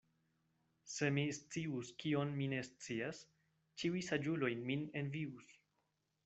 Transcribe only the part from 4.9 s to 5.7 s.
envius.